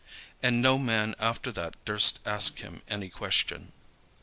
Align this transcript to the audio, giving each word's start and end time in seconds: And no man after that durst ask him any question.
And 0.41 0.63
no 0.63 0.79
man 0.79 1.13
after 1.19 1.51
that 1.51 1.75
durst 1.85 2.21
ask 2.25 2.57
him 2.57 2.81
any 2.87 3.07
question. 3.07 3.71